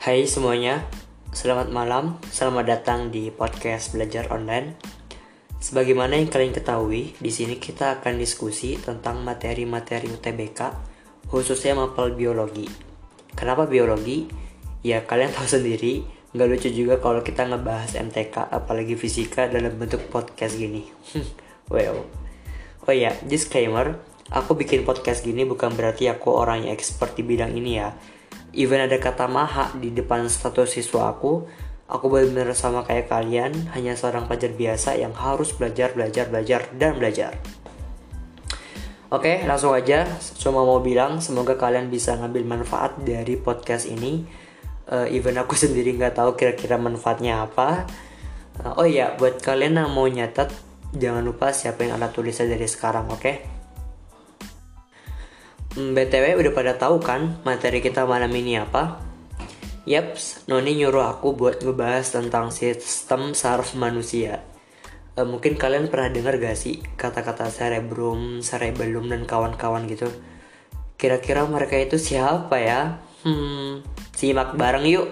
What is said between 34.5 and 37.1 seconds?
biasa yang harus belajar, belajar, belajar, dan